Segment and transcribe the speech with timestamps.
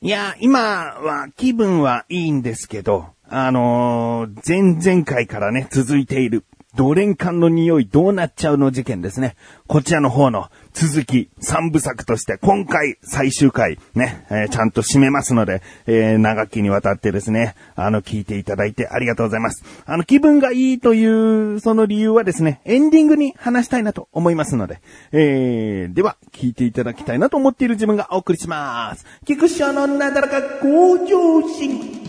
[0.00, 6.44] いや、今は気分はいいんですけど、あのー前々回からね、続いている、
[6.78, 9.34] ドレン缶の匂いどうなっちゃうの事件ですね。
[9.66, 19.64] こちらの方の続き、三部作として、今回最終回、ね、えーちゃんと締めますので、えー長きにわたってですね、あの、聞いていただいてありがとうございます。
[19.86, 29.04] あの、気分がいいという、その理由はですね、エンディングに話したいなと思いますので、えー、では、聞いていただきたいなと思っている自分がお送りします。
[29.26, 32.07] 菊師匠のなだらか向上心。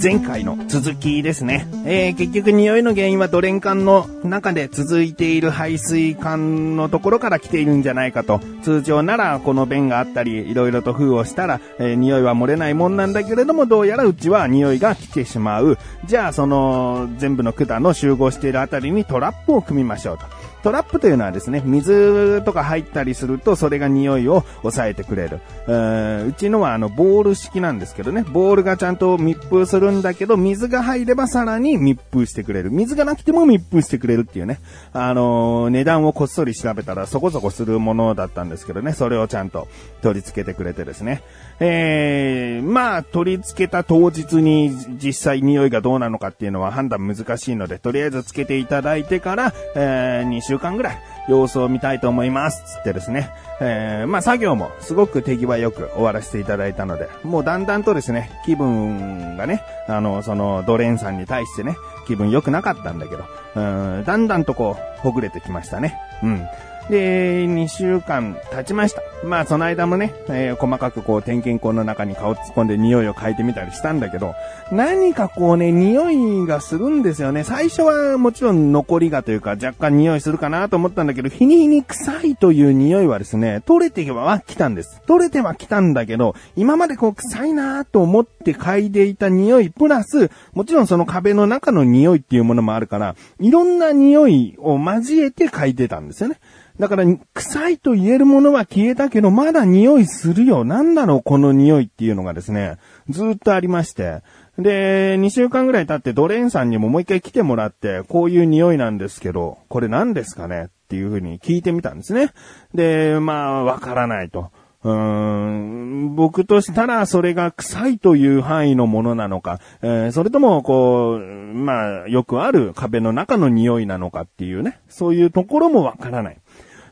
[0.00, 1.66] 前回の続きですね。
[1.84, 8.40] えー、結局匂いの原因はドレン管の中で続いている排水管のところから来ているんじゃないかと。
[8.62, 15.78] 通常ならこの便があったり、いろいろと封をしたら、えー匂いは漏れないもんなんだけれども、どうやらうちは匂いが来てしまう。
[16.06, 20.26] じゃあ、その、全部の管の集合しているあたりにトラップを組みましょうと。
[20.62, 25.40] トラップというのはですね、水とか入ったりすると、それが匂いを抑えてくれる。
[25.66, 32.70] ううちのはあの、ボール式なんですけどね、ボールがちゃんと密封するんだけど、水が入ればさらに密封してくれる。
[32.70, 34.60] 水がなくても密封してくれるっていうね。
[34.92, 39.68] あのー値段をこっそり調べたらそこそこするものだったんですけどね、それをちゃんと
[40.02, 41.22] 取り付けてくれてですね。
[41.60, 44.70] えー、まあ、取り付けた当日に
[45.02, 50.98] 実際匂いがどうなのかっていうのは判断難しいので、とりあえずつけていただいてから、えー、2週間ぐらい
[51.28, 52.62] 様子を見たいと思います。
[52.76, 53.30] つってですね。
[53.60, 63.60] えー、まあ作業もすごく手際よく終わらせていただいたので、もうだんだんとですね、気分がね、あの、そのドレンさんに対してね、気分良くなかったんだけど、う
[64.00, 65.98] ん、だんだんとこう、ほぐれてきましたね。
[66.22, 66.46] うん。
[66.90, 69.02] で、2週間経ちました。
[69.24, 74.34] まあ、その間もね、えー細かくこう、点検口の中に顔突っ込んで匂いを嗅いでみたりしたんだけど、
[74.72, 77.44] 何かこうね、匂いがするんですよね。
[77.44, 85.02] 最初はもちろん残りがというか、若干匂いするかなと思ったんだけど、日に日に臭いという匂いはですね、取れては来たんです。
[85.06, 96.38] 取れては来たんだけど、今までこう、臭いなと思って嗅いでいた匂い、プラス、もちろんその壁の中の匂いっていうものもあるから、いろんな匂いを交えて嗅いでたんですよね。
[96.78, 100.64] だから、臭いと言えるものは消えたけど、まだ匂いするよ。
[100.64, 102.76] なんだろう、この匂いっていうのがですね、
[103.08, 104.22] ずっとありまして。
[104.58, 110.64] で、2週間ぐらい経ってドレーンさんにももう一回来てもらって、こういう匂いなんですけど、これ何ですかね？
[110.64, 112.32] っていうふうに聞いてみたんですね。
[112.74, 114.50] で、まあ、わからないと。
[114.84, 126.38] うーん僕としたらそれが臭いという範囲のものなのか、えーそれともこう、まあ、よくある壁の中の匂いなのかっていうね、そういうところもわからない。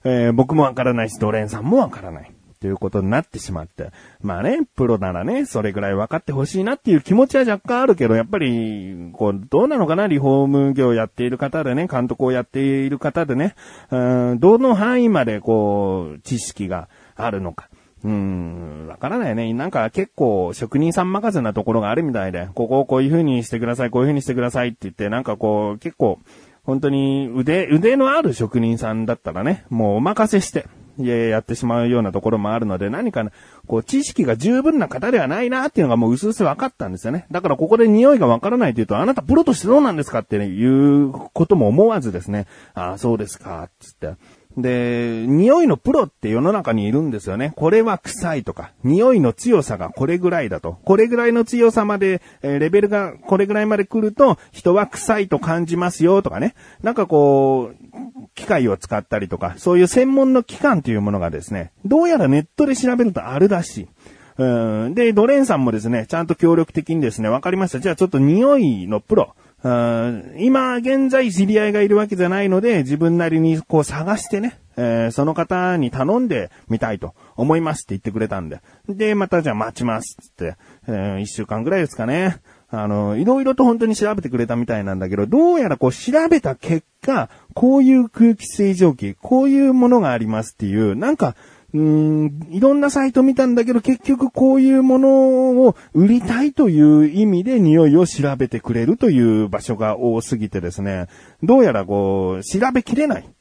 [0.07, 2.33] えー僕もわからないし、ドレンさんもわからない。
[2.61, 3.91] ということになってしまって。
[4.23, 13.55] まあね、プロならね、それぐらい分かってほしいなっていう気持ちは若干あるけど、やっぱり、こう、どうなのかな、リフォーム業をやっている方でね、監督をやっている方でね、
[13.91, 17.69] うんどの範囲までこう、知識があるのか。
[18.05, 19.53] うん、わからないね。
[19.53, 26.21] なんか結構職人さん任せなところがあるみたいで、ここをこういう風にしてください、こういう風にしてくださいって言って、なんかこう、結構、
[26.67, 30.67] 本当に腕、腕のある職人さんだったらね、もうお任せして、
[30.99, 33.31] やってしまうようなところもあるので、何かね、
[33.67, 37.27] こう、知識が十分な方ではないなっていうのがもう薄々分かったんですよね。
[37.31, 44.15] だからここで匂いが分からないというと、あなたプロとしてどうなんですかって、いうことも思わずですね、ああ、そうですか、つって。
[44.57, 47.53] で、匂いのプロって世の中にいるんですよね。
[47.57, 50.79] これは臭いとか、匂いの強さがこれぐらいだと。
[50.85, 56.55] これぐらいの強さまで、えレベルがこれぐらいまで来ると、人は臭いと感じますよとかね。
[56.83, 63.89] なんかこう、機械を使ったりとか、そういう専門の機関というものがですね、どうやらネットで調べるとあるらしい。
[64.39, 67.81] うんで、ドレンさんもですね、ちゃんと協力的にですね、わかりました。
[67.81, 78.61] じゃあちょっと匂いのプロ、今現在知り合いがいるわけじゃないので、自分なりにこう探してね、えーその方に頼んでみたいと思いますって言ってくれたんで。
[78.89, 80.57] で、またじゃあ待ちますっって、
[80.87, 82.41] えー一週間ぐらいですかね。
[82.69, 91.37] あの、いろいろと本当に調べてくれたみたいなんだけど、どうやらこう調べた結果、こういう空気清浄機、こういうものがありますっていう、なんか、
[91.77, 95.09] うーん、いろんなサイト見たんだけど、結局こういうもの
[95.67, 101.09] を売りたいという意味で匂いを調べてくれるという場所が多すぎてですね、
[101.43, 103.33] どうやらこう、調べきれないって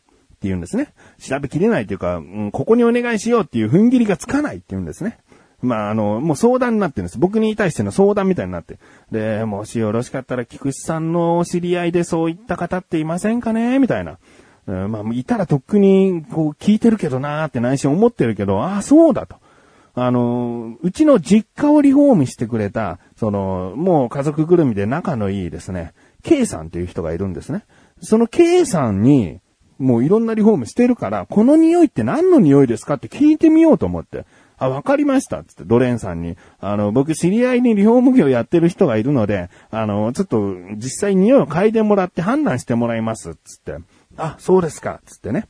[0.44, 0.94] 言うんですね。
[1.20, 5.18] 調べきれないというか、うん、ここにお願いしようっていう踏ん切りがつかないって言うんですね。
[5.62, 7.18] まあ、あの、もう相談になってるんです。
[7.18, 8.78] 僕に対しての相談みたいになって。
[9.12, 13.80] で、もしよろしかったら、菊池さんのお知り合いでそういった方っていませんかね？
[13.80, 14.20] みたいな。
[14.68, 19.38] うんまあ、いたらとっくに、こう、聞いてるけどなーって内心思ってるけど、ああ、そうだと。
[19.94, 27.64] あの、うちの実家をリフォームしてくれた、その、もう家族ぐるみで仲のいいですね、K さんという人がいるんですね。
[28.02, 29.40] その K さんに、
[29.78, 34.26] もういろんなリフォームしてるから、この匂いって何の匂いですかって聞いてみようと思って。
[34.58, 36.38] あ、わかりましたつって、ドレンさんに。
[36.60, 43.36] あの、僕知り合いにリフォーム業やってる人がいるので、あの、ちょっと実際匂いを嗅いでもらって判断してもらいます。
[43.36, 43.78] つって。
[44.18, 45.02] あ、そうですか。
[45.06, 45.48] つってね。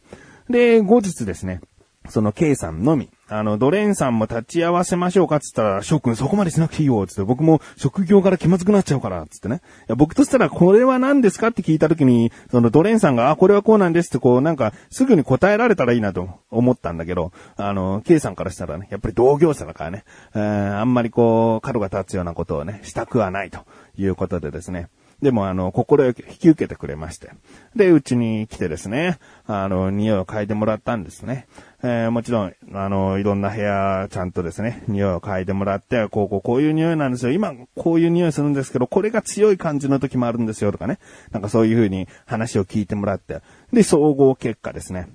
[0.49, 1.61] で、後日ですね、
[2.09, 9.61] その K さんのみ、あの、ドレンさんも立ち会わせましょうかつったら、翔くんそこまでしなくていいよつって、僕も職業から気まずくなっちゃうからつってね。
[9.81, 20.03] いや僕としたらこれは何ですかって聞いた時に、そのドレンさんが、あ、これはこうなんですってこう、なんか、すぐに答えられたらいいなと思ったんだけど、あの、K さんからしたらね、やっぱり同業者だからね、
[20.35, 23.61] えー、あんまりこう、角が立つようなことをね、したくはないと
[23.97, 24.87] いうことでですね。
[25.25, 27.31] でもあの、心よく引き受けてくれまして。
[27.75, 29.17] で、うちに来てですね、
[29.47, 31.47] あの、匂いを嗅いでもらったんですね。
[31.81, 37.31] えー、もちろん、あの、いろんな部屋、ちゃんとですね、匂いを嗅いでもらって、こう、こう、こういう匂いなんですよ。
[37.31, 40.99] 今、こういう匂いするんですけど、これが強い感じの時もあるんですよ、とかね。
[41.31, 43.41] なんかそういう風に話を聞いてもらって。
[43.73, 45.07] で、総合結果ですね。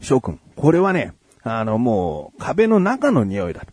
[0.00, 1.12] 翔くん、これはね、
[1.44, 3.66] あの、もう、壁の中の匂いだと。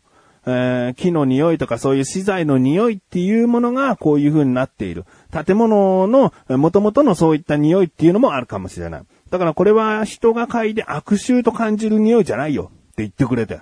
[0.45, 5.05] えー、木の匂いとかそういう資材の匂いっていうものがこういう風になっている。
[5.31, 9.01] 建物の元々のそういった匂いっていうのもあるかもしれない。
[9.29, 13.59] だからこれは人が嗅いで悪臭と感じる匂いじゃないよって言ってくれて。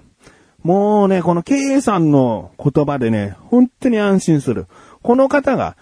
[0.63, 4.67] もうね、この K さんの言葉でね、本当に安心する。
[5.01, 5.77] この方が、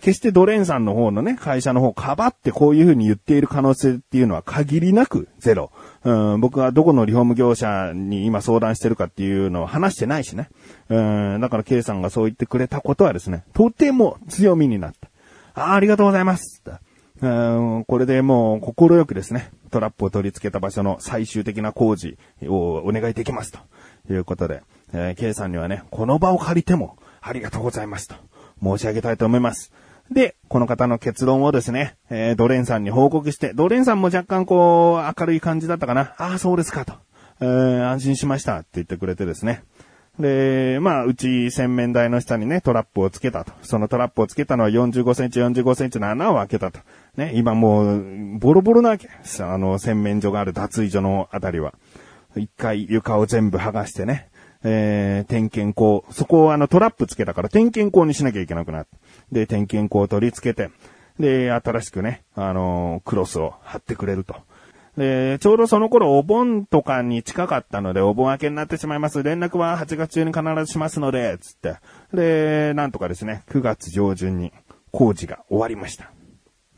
[0.00, 5.70] 決してドレンさんの方のね、会社の方をかばってこういう風に言っている可能性っていうのは限りなくゼロ。
[6.02, 10.48] うん、僕はどこのリフォーム業者に今相談してるかっていうのを話してないしね。
[10.88, 15.10] うん、だから K さんがそう言ってくれたことはですね、とても強みになった。
[15.54, 16.62] あありがとうございます。
[17.22, 22.16] うんこれでもう心よくですね、トラップを取り付けた場所の最終的な工事
[22.46, 23.58] をお願いできますと
[24.10, 24.62] いうことで、
[24.94, 28.14] えー、K さんにはね、この場を借りてもありがとうございますと
[28.62, 29.70] 申し上げたいと思います。
[30.10, 36.14] で、この方の結論をですね、えー、ドレンさんに報告して、ドレンさんも若干こう、明るい感じだったかな。
[36.18, 36.94] ああ、そうですかと。
[37.40, 39.62] えー、安心しましたって言ってくれてですね。
[40.18, 43.52] で、まあ、うち洗面台の下にね、トラップをつけたと。
[43.62, 46.80] そのトラップをつけたのは45センチ、45センチの穴を開けたと。
[47.16, 49.08] ね、今もう、ボロボロなわけ。
[49.08, 51.74] あの、洗面所がある脱衣所のあたりは。
[52.36, 54.28] 一回床を全部剥がしてね、
[54.62, 58.90] えー、点検口、そこをあのトラップつけたから点検口にしなきゃいけなくなって。
[59.32, 60.70] で、点検口を取り付けて、
[61.18, 64.36] で、新しくね、あのー、クロスを貼ってくれると。
[64.96, 69.22] で、ちょうどその頃お盆とかに近かったので、お盆明けになってしまいます。
[69.22, 71.76] 連絡は8月中に必ずしますので、つって。
[72.12, 74.52] で、なんとかですね、9月上旬に
[74.90, 76.10] 工事が終わりました。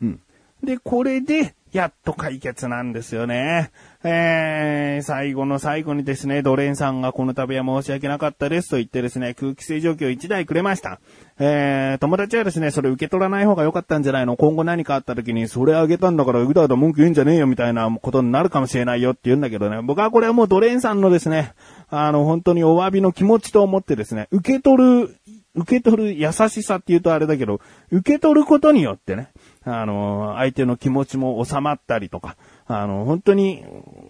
[0.01, 0.21] うん。
[0.63, 3.71] で、これで、やっと解決なんですよね。
[4.03, 10.99] えー、最後の最後にですね、ドレンさんがこの度は申し訳なかったですと言ってですね、空気清浄機を1台くれました。
[11.39, 14.37] えー、友達はですね、それ受け取らない方が良かったんじゃないの？
[14.37, 21.53] 今後何かあった時に、それあげたんだからうだうだ文句言うんじゃねえよみたいなことになるかもしれないよって言うんだけどね、僕はこれはもうドレーンさんのですね、
[21.89, 25.15] あの、本当にお詫びの気持ちと思ってですね、受け取る、
[25.55, 29.29] 受け取る優しさって言うとあれだけど、受け取ることによってね、
[29.63, 33.63] あの、相手の気持ちも収まったりとか、あの、本当に、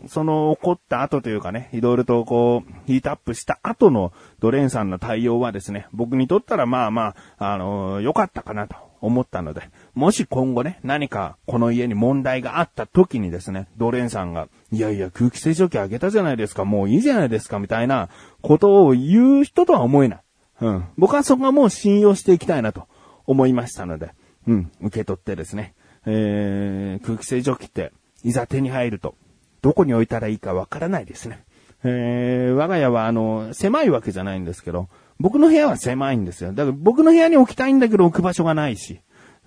[0.08, 18.08] その怒った後というかね、いろいろとこう、ヒートアップした後のドレンさんの対応はですね、僕にとったらまあまあ、あの、良かったかなと思ったので、もし今後ね、何かこの家に問題があった時にですね、ドレンさんが、いやいや空気清浄機あげたじゃないですか、もういいじゃないですか、みたいな
[18.42, 20.23] ことを言う人とは思えない。
[20.62, 20.86] うん。
[20.98, 22.88] 僕はそこはもう信用していきたいなと
[23.26, 24.12] 思いましたので、
[24.48, 25.74] うん、受け取ってですね、
[26.06, 27.92] えー、空気清浄機って、
[28.24, 29.16] いざ手に入ると、
[29.62, 31.44] どこに置いたらいいかわからないですね。
[31.84, 34.88] えー、我が家はあの、狭いわけじゃないんですけど、
[35.20, 36.54] 僕の部屋は狭いんですよ。
[36.54, 39.00] だから僕の部屋に置きたいんだけど置く場所がないし、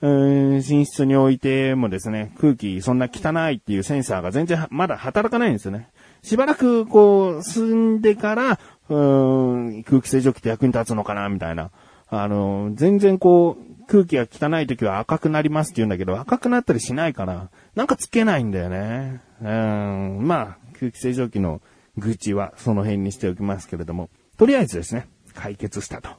[0.02, 5.88] えー、寝室に置いてもですね、空気そんな汚いっていうセンサーが全然まだ働かないんですよね。
[6.22, 11.70] しばらくこう、住んでから、うん、空気清浄機って役に立つのかな、みたいな。
[12.08, 19.20] あの、全然こう、空気が汚い時は赤くなりますって言うんだけど、赤くなったりしないから、なんかつけないんだよね。
[19.40, 21.60] うん、まあ、空気清浄機の
[21.96, 26.10] 愚痴はその辺にしておきますけれども、とりあえずですね、解決したと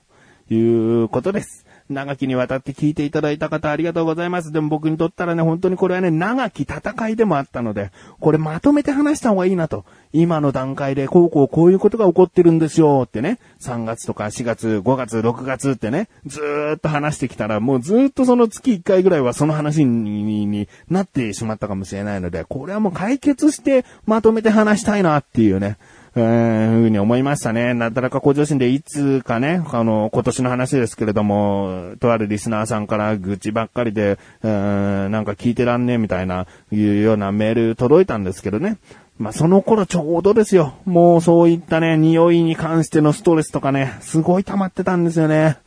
[0.54, 1.67] いうことです。
[1.89, 4.51] 長きにわたって聞いていただいた方ありがとうございます。
[4.51, 9.86] でも僕にとったらね、本当にこれはね、長き戦いでもあったので、これまとめて話した方がいいなと。
[10.13, 25.77] 今の段階でこうこうこういうことが起こってるんですよってね、3月とか4月、5月、6月ってね、ずーっと話してきたら、もうずーっとその月1回ぐらいはその話にになってしまったかもしれないので、これはもう解決してまとめて話したいなっていうね、
[26.20, 27.76] えー、ふうに思いましたね。
[27.76, 38.78] なだらか向上心でいつかね、あの、今年の話ですけれども、とあるリスナーさんから愚痴ばっかりで、えー、なんか聞いてらんねえみたいな、いうようなメール届いたんですけどね。
[39.20, 40.74] まあ、その頃ちょうどですよ。
[40.86, 45.58] もうそういったね、匂いに関してのストレスとかね、すごい溜まってたんですよね。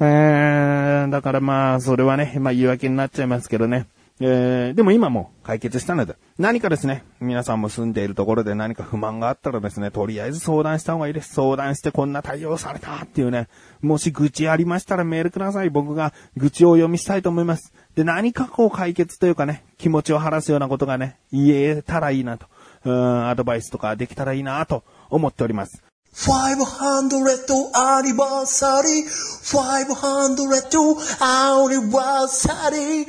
[0.00, 3.86] えー、だからまあ、それはね、まあ言い訳になっちゃいますけどね。
[4.22, 11.32] えー、でも今も解決したので、何かですね、皆さんも住んでいるところで何か不満があったらですね、とりあえず相談した方がいいです。
[11.32, 13.48] 相談してこんな対応されたっていうね、
[13.80, 15.70] もし愚痴ありましたらメールください。
[15.70, 17.72] 僕が愚痴を読みしたいと思います。
[17.94, 22.46] で、何かこう解決というかね、気持ちを晴らすようなことがね、言えたらいいなと、
[22.84, 25.89] うん、アドバイスとかできたらいいなと思っております。
[26.12, 29.04] 500 anniversary
[29.42, 33.06] 500 anniversary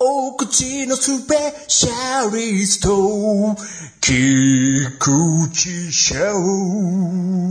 [0.00, 1.34] お口のスペ
[1.68, 3.56] シャリスト
[4.00, 4.18] 菊
[5.48, 6.32] 池ショ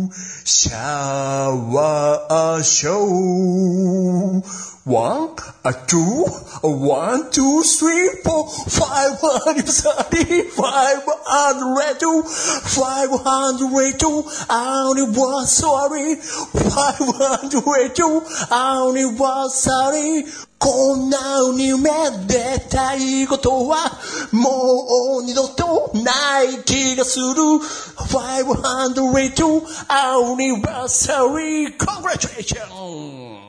[0.09, 0.13] ー
[0.43, 5.34] シャワーショー One,
[5.64, 6.26] a two,
[6.62, 16.16] a one, two, three, four, five hundred thirty, five hundred two, five hundred two, anniversary,
[16.16, 18.20] five hundred two,
[18.50, 20.24] anniversary.
[20.64, 21.18] こんな
[21.52, 21.90] にめ
[22.26, 24.00] でたいことは
[24.32, 27.26] もう二度とない気がする
[27.98, 29.60] 502
[29.90, 33.47] anniversary congratulations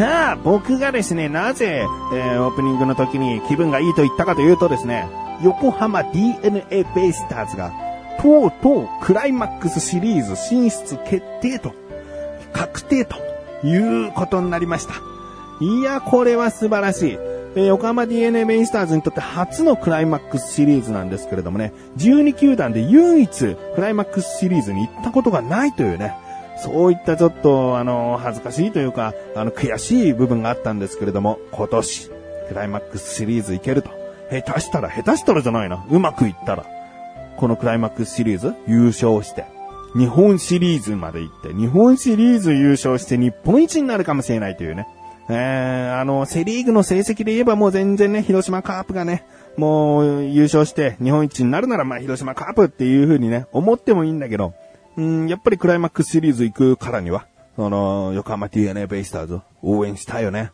[0.00, 5.06] さあ、僕がですね、なぜ、えー、オープニングの時に気分がいいと言ったかというとですね、
[5.42, 7.70] 横浜 DNA ベイスターズが
[8.18, 11.74] とうとうクライマックスシリーズ進出決定と、
[12.54, 13.16] 確定と
[13.62, 13.76] い
[14.08, 14.94] うことになりました。
[15.62, 17.18] いや、これは素晴らしい。
[17.56, 26.14] え横浜 DNA ベイスターズにとって初のクライマックスシリーズなんですけれどもね、12球団で唯一クライマックスシリーズに行ったことがないというね、
[26.62, 32.10] そういったちょっと、あの、恥ずかしいというか、あの、悔しい部分があったんですけれども、今年、
[32.48, 33.90] クライマックスシリーズ行けると。
[34.30, 35.84] 下手したら、下手したらじゃないな。
[35.90, 36.64] うまくいったら。
[37.36, 39.46] このクライマックスシリーズ優勝して、
[39.96, 44.86] 日本シリーズまで行って、日本シリーズ優勝して日本一になるかもしれないというね。
[45.30, 49.24] えー、あの、セリーグの成績で言えばもう全然ね、広島カープがね、
[49.56, 54.54] もう優勝して日本一になるならまあ広島カープっていう風にね、思ってもいいんだけど、
[55.00, 57.26] うん、やっぱりクライマックスシリーズ行くからには、
[57.56, 60.52] その、横浜 DNA ベイスターズ応援したいよね。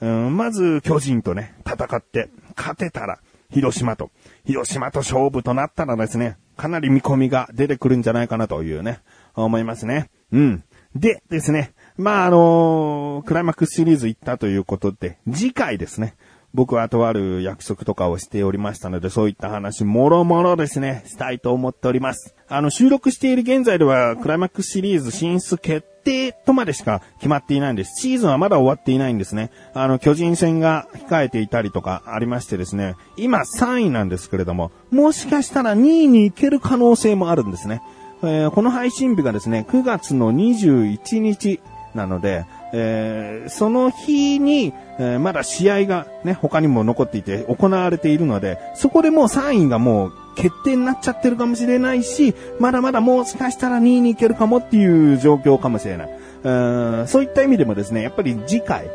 [0.00, 3.20] うん、まず巨人とね、戦って、勝てたら、
[3.50, 4.10] 広島と、
[4.44, 8.98] 広島と勝負となったらですね、かなり見込みが出てくるんじゃないかなというね、
[9.34, 10.10] 思いますね。
[10.32, 10.64] うん。
[10.96, 16.16] でですね、まあ、あのー、クライマックスシリーズ行ったということで、次回ですね、
[16.54, 22.34] 僕はとある約束とかをしておりましたので、そういった話、もろもろですね、したいと思っております。
[22.48, 28.00] あの、収録している現在では、クライマックスシリーズ進出決定とまでしか決まっていないんです。
[28.00, 29.50] シーズンはまだ終わっていないんですね。
[29.74, 37.82] あの、巨人戦が控えていたりとかありましてですね、今3位なんですけれども、もしかしたら2位に行ける可能性もあるんですね。
[38.22, 41.60] えー、この配信日がですね、9月の21日
[41.94, 56.10] なので、えー、その日に、えー、まだ試合がね、他にも残っていて行われているので、そこでもう3位がもう決定になっちゃってるかもしれないし、まだまだもしかしたら2位に行けるかもっていう状況かもしれない。
[56.44, 58.88] うんそういった意味でもですね、やっぱり次回、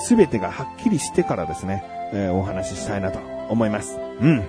[0.00, 3.98] す、え、べ、てがはっきりしてからですね、えー、お話ししたいなと思います。
[4.20, 4.42] うん。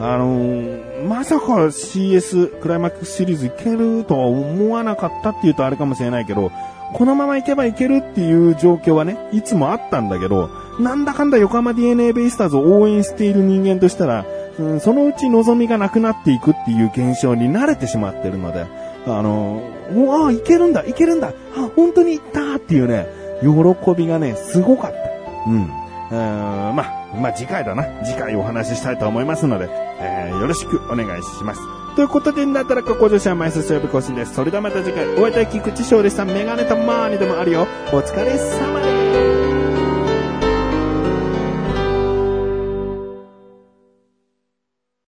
[0.00, 6.50] あのー、まさか CS クライマックスシリーズいけるとは思わなかったっていうとあれかもしれないけど、
[6.94, 10.48] このまま行けばいけるっていう状況はね、いつもあったんだけど、
[10.80, 14.24] なんだかんだ横浜 DNA ベイスターズを応援している人間としたら、
[14.58, 18.66] うん、そのうち望みがなくなっていくっていう現象に慣れてしまってるので、
[19.06, 23.06] あの、うわ、いけるんだ、いけるんだ、あ、本当に行ったっていうね、
[23.42, 25.50] 喜びがね、すごかった。
[25.50, 25.70] うん。
[26.10, 27.84] うんまあ、まあ次回だな。
[28.04, 29.68] 次回お話ししたいと思いますので、
[30.00, 31.60] えー、よろしくお願いします。
[31.94, 34.34] ということで、なったらここ女子は毎週曜日更新です。
[34.34, 36.24] それではまた次回、お会いいたい菊池翔でした。
[36.24, 37.66] メガネとマーにでもあるよ。
[37.92, 38.99] お疲れ様です。